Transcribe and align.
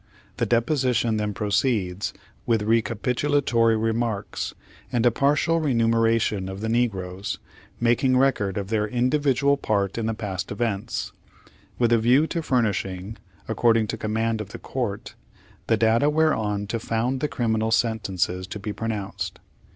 The 0.37 0.47
deposition 0.47 1.17
then 1.17 1.31
proceeds 1.31 2.11
with 2.47 2.63
recapitulatory 2.67 3.75
remarks, 3.79 4.55
and 4.91 5.05
a 5.05 5.11
partial 5.11 5.59
renumeration 5.59 6.49
of 6.49 6.59
the 6.61 6.69
negroes, 6.69 7.37
making 7.79 8.17
record 8.17 8.57
of 8.57 8.69
their 8.69 8.87
individual 8.87 9.57
part 9.57 9.99
in 9.99 10.07
the 10.07 10.15
past 10.15 10.51
events, 10.51 11.11
with 11.77 11.91
a 11.93 11.99
view 11.99 12.25
to 12.25 12.41
furnishing, 12.41 13.17
according 13.47 13.85
to 13.89 13.95
command 13.97 14.41
of 14.41 14.49
the 14.49 14.57
court, 14.57 15.13
the 15.67 15.77
data 15.77 16.09
whereon 16.09 16.65
to 16.65 16.79
found 16.79 17.19
the 17.19 17.27
criminal 17.27 17.69
sentences 17.69 18.47
to 18.47 18.57
be 18.57 18.73
pronounced. 18.73 19.37